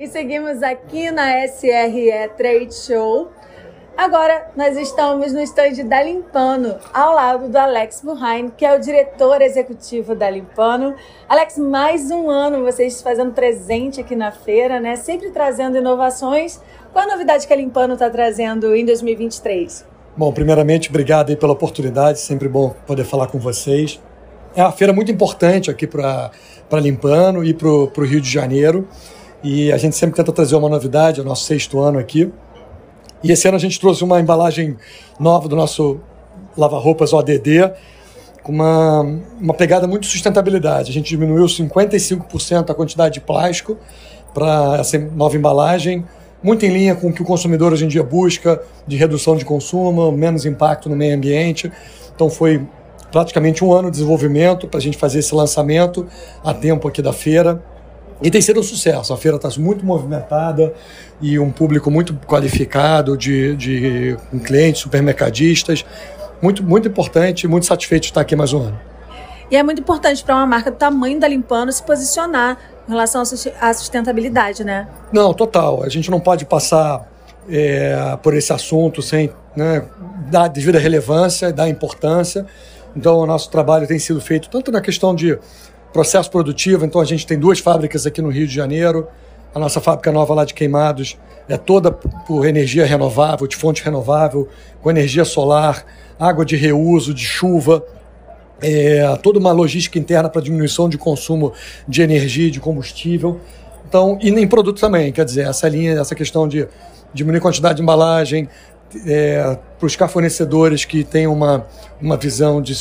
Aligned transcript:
E 0.00 0.06
seguimos 0.06 0.62
aqui 0.62 1.10
na 1.10 1.46
SRE 1.46 2.30
Trade 2.34 2.74
Show. 2.74 3.30
Agora 3.94 4.50
nós 4.56 4.74
estamos 4.78 5.30
no 5.30 5.42
estande 5.42 5.82
da 5.82 6.02
Limpano, 6.02 6.78
ao 6.90 7.14
lado 7.14 7.50
do 7.50 7.58
Alex 7.58 8.00
Burhain, 8.02 8.48
que 8.48 8.64
é 8.64 8.74
o 8.74 8.80
diretor 8.80 9.42
executivo 9.42 10.14
da 10.14 10.30
Limpano. 10.30 10.94
Alex, 11.28 11.58
mais 11.58 12.10
um 12.10 12.30
ano 12.30 12.64
vocês 12.64 13.02
fazendo 13.02 13.32
presente 13.32 14.00
aqui 14.00 14.16
na 14.16 14.32
feira, 14.32 14.80
né? 14.80 14.96
Sempre 14.96 15.30
trazendo 15.32 15.76
inovações. 15.76 16.58
Qual 16.94 17.04
a 17.04 17.06
novidade 17.06 17.46
que 17.46 17.52
a 17.52 17.56
Limpano 17.56 17.92
está 17.92 18.08
trazendo 18.08 18.74
em 18.74 18.86
2023? 18.86 19.84
Bom, 20.16 20.32
primeiramente, 20.32 20.88
obrigado 20.88 21.36
pela 21.36 21.52
oportunidade, 21.52 22.20
sempre 22.20 22.48
bom 22.48 22.74
poder 22.86 23.04
falar 23.04 23.26
com 23.26 23.38
vocês. 23.38 24.00
É 24.56 24.62
uma 24.62 24.72
feira 24.72 24.94
muito 24.94 25.12
importante 25.12 25.70
aqui 25.70 25.86
para 25.86 26.30
Limpano 26.72 27.44
e 27.44 27.52
para 27.52 27.68
o 27.68 28.02
Rio 28.02 28.22
de 28.22 28.30
Janeiro. 28.30 28.88
E 29.42 29.72
a 29.72 29.78
gente 29.78 29.96
sempre 29.96 30.16
tenta 30.16 30.32
trazer 30.32 30.56
uma 30.56 30.68
novidade, 30.68 31.20
é 31.20 31.22
o 31.22 31.26
nosso 31.26 31.44
sexto 31.44 31.80
ano 31.80 31.98
aqui. 31.98 32.30
E 33.22 33.32
esse 33.32 33.46
ano 33.48 33.56
a 33.56 33.60
gente 33.60 33.78
trouxe 33.80 34.04
uma 34.04 34.20
embalagem 34.20 34.76
nova 35.18 35.48
do 35.48 35.56
nosso 35.56 36.00
lava-roupas 36.56 37.12
ODD, 37.12 37.72
com 38.42 38.52
uma, 38.52 39.00
uma 39.40 39.54
pegada 39.54 39.86
muito 39.86 40.06
sustentabilidade. 40.06 40.90
A 40.90 40.92
gente 40.92 41.08
diminuiu 41.08 41.44
55% 41.46 42.70
a 42.70 42.74
quantidade 42.74 43.14
de 43.14 43.20
plástico 43.20 43.76
para 44.32 44.78
essa 44.78 44.98
nova 44.98 45.36
embalagem, 45.36 46.04
muito 46.42 46.64
em 46.64 46.70
linha 46.70 46.94
com 46.94 47.08
o 47.08 47.12
que 47.12 47.22
o 47.22 47.24
consumidor 47.24 47.72
hoje 47.72 47.84
em 47.84 47.88
dia 47.88 48.02
busca, 48.02 48.62
de 48.86 48.96
redução 48.96 49.36
de 49.36 49.44
consumo, 49.44 50.10
menos 50.10 50.46
impacto 50.46 50.88
no 50.88 50.96
meio 50.96 51.14
ambiente. 51.14 51.70
Então 52.14 52.30
foi 52.30 52.66
praticamente 53.12 53.64
um 53.64 53.72
ano 53.72 53.90
de 53.90 53.92
desenvolvimento 53.92 54.66
para 54.66 54.78
a 54.78 54.80
gente 54.80 54.96
fazer 54.96 55.18
esse 55.18 55.34
lançamento 55.34 56.06
a 56.42 56.54
tempo 56.54 56.88
aqui 56.88 57.02
da 57.02 57.12
feira. 57.12 57.62
E 58.22 58.30
tem 58.30 58.40
sido 58.40 58.60
um 58.60 58.62
sucesso. 58.62 59.12
A 59.12 59.16
feira 59.16 59.36
está 59.36 59.48
muito 59.58 59.84
movimentada 59.84 60.74
e 61.20 61.38
um 61.38 61.50
público 61.50 61.90
muito 61.90 62.14
qualificado 62.26 63.16
de, 63.16 63.56
de 63.56 64.16
clientes, 64.44 64.82
supermercadistas. 64.82 65.84
Muito, 66.42 66.62
muito 66.62 66.88
importante, 66.88 67.46
muito 67.46 67.66
satisfeito 67.66 68.02
de 68.02 68.08
estar 68.08 68.20
aqui 68.20 68.36
mais 68.36 68.52
um 68.52 68.62
ano. 68.62 68.80
E 69.50 69.56
é 69.56 69.62
muito 69.62 69.80
importante 69.80 70.22
para 70.22 70.36
uma 70.36 70.46
marca 70.46 70.70
do 70.70 70.76
tamanho 70.76 71.18
da 71.18 71.26
Limpano 71.26 71.72
se 71.72 71.82
posicionar 71.82 72.56
em 72.86 72.90
relação 72.90 73.22
à 73.60 73.74
sustentabilidade, 73.74 74.64
né? 74.64 74.86
Não, 75.12 75.34
total. 75.34 75.82
A 75.82 75.88
gente 75.88 76.10
não 76.10 76.20
pode 76.20 76.44
passar 76.44 77.08
é, 77.48 78.16
por 78.22 78.34
esse 78.34 78.52
assunto 78.52 79.02
sem 79.02 79.30
né, 79.56 79.84
dar 80.30 80.48
devida 80.48 80.78
relevância, 80.78 81.52
dar 81.52 81.68
importância. 81.68 82.46
Então, 82.94 83.18
o 83.18 83.26
nosso 83.26 83.50
trabalho 83.50 83.86
tem 83.86 83.98
sido 83.98 84.20
feito 84.20 84.48
tanto 84.48 84.70
na 84.70 84.80
questão 84.80 85.14
de 85.14 85.38
processo 85.92 86.30
produtivo. 86.30 86.84
Então 86.84 87.00
a 87.00 87.04
gente 87.04 87.26
tem 87.26 87.38
duas 87.38 87.58
fábricas 87.58 88.06
aqui 88.06 88.22
no 88.22 88.28
Rio 88.28 88.46
de 88.46 88.54
Janeiro. 88.54 89.08
A 89.54 89.58
nossa 89.58 89.80
fábrica 89.80 90.12
nova 90.12 90.32
lá 90.34 90.44
de 90.44 90.54
Queimados 90.54 91.18
é 91.48 91.56
toda 91.56 91.90
por 91.90 92.46
energia 92.46 92.86
renovável, 92.86 93.46
de 93.46 93.56
fonte 93.56 93.82
renovável, 93.82 94.48
com 94.80 94.90
energia 94.90 95.24
solar, 95.24 95.84
água 96.18 96.44
de 96.44 96.56
reuso, 96.56 97.12
de 97.12 97.24
chuva. 97.24 97.84
É, 98.62 99.16
toda 99.22 99.38
uma 99.38 99.52
logística 99.52 99.98
interna 99.98 100.28
para 100.28 100.42
diminuição 100.42 100.88
de 100.88 100.98
consumo 100.98 101.52
de 101.88 102.02
energia 102.02 102.46
e 102.48 102.50
de 102.50 102.60
combustível. 102.60 103.40
Então, 103.88 104.18
e 104.20 104.28
em 104.28 104.46
produto 104.46 104.80
também, 104.80 105.10
quer 105.10 105.24
dizer, 105.24 105.48
essa 105.48 105.68
linha, 105.68 105.98
essa 105.98 106.14
questão 106.14 106.46
de 106.46 106.68
diminuir 107.12 107.38
a 107.38 107.42
quantidade 107.42 107.76
de 107.76 107.82
embalagem, 107.82 108.48
é, 109.06 109.58
buscar 109.80 110.08
fornecedores 110.08 110.84
que 110.84 111.04
tenham 111.04 111.32
uma, 111.32 111.66
uma 112.00 112.16
visão 112.16 112.60
de, 112.60 112.74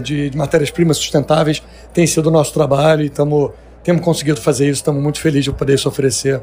de, 0.00 0.30
de 0.30 0.36
matérias-primas 0.36 0.96
sustentáveis 0.96 1.62
tem 1.92 2.06
sido 2.06 2.26
o 2.26 2.30
nosso 2.30 2.52
trabalho 2.52 3.04
e 3.04 3.10
tamo, 3.10 3.52
temos 3.82 4.02
conseguido 4.02 4.40
fazer 4.40 4.64
isso. 4.64 4.80
Estamos 4.80 5.02
muito 5.02 5.20
felizes 5.20 5.44
de 5.44 5.52
poder 5.52 5.74
isso 5.74 5.88
oferecer 5.88 6.40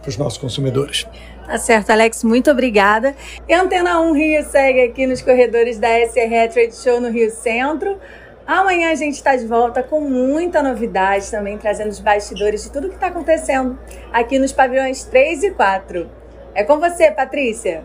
para 0.00 0.08
os 0.08 0.16
nossos 0.16 0.38
consumidores. 0.38 1.06
Tá 1.46 1.58
certo, 1.58 1.90
Alex, 1.90 2.24
muito 2.24 2.50
obrigada. 2.50 3.14
Antena 3.50 4.00
1 4.00 4.12
Rio 4.12 4.44
segue 4.44 4.82
aqui 4.82 5.06
nos 5.06 5.20
corredores 5.20 5.78
da 5.78 5.88
SRE 6.06 6.48
Trade 6.52 6.74
Show 6.74 7.00
no 7.00 7.10
Rio 7.10 7.30
Centro. 7.30 7.98
Amanhã 8.46 8.90
a 8.90 8.94
gente 8.94 9.14
está 9.14 9.36
de 9.36 9.46
volta 9.46 9.82
com 9.82 10.00
muita 10.00 10.62
novidade 10.62 11.30
também, 11.30 11.56
trazendo 11.56 11.90
os 11.90 12.00
bastidores 12.00 12.64
de 12.64 12.70
tudo 12.70 12.88
que 12.88 12.94
está 12.94 13.06
acontecendo 13.06 13.78
aqui 14.12 14.38
nos 14.38 14.52
pavilhões 14.52 15.04
3 15.04 15.44
e 15.44 15.50
4. 15.50 16.10
É 16.54 16.62
com 16.62 16.78
você, 16.78 17.10
Patrícia. 17.10 17.82